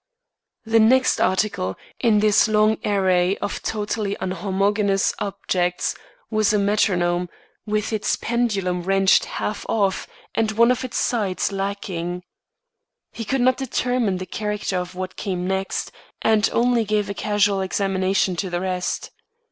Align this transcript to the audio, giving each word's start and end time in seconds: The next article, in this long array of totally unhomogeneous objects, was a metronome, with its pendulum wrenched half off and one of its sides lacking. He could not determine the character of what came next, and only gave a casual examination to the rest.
The 0.65 0.79
next 0.79 1.19
article, 1.21 1.75
in 1.99 2.21
this 2.21 2.47
long 2.47 2.79
array 2.83 3.37
of 3.37 3.61
totally 3.61 4.15
unhomogeneous 4.15 5.13
objects, 5.19 5.93
was 6.31 6.51
a 6.51 6.57
metronome, 6.57 7.29
with 7.67 7.93
its 7.93 8.15
pendulum 8.15 8.81
wrenched 8.81 9.25
half 9.25 9.63
off 9.69 10.07
and 10.33 10.53
one 10.53 10.71
of 10.71 10.83
its 10.83 10.97
sides 10.97 11.51
lacking. 11.51 12.23
He 13.11 13.23
could 13.23 13.41
not 13.41 13.57
determine 13.57 14.17
the 14.17 14.25
character 14.25 14.77
of 14.79 14.95
what 14.95 15.17
came 15.17 15.45
next, 15.47 15.91
and 16.23 16.49
only 16.51 16.83
gave 16.83 17.07
a 17.07 17.13
casual 17.13 17.61
examination 17.61 18.35
to 18.37 18.49
the 18.49 18.59
rest. 18.61 19.11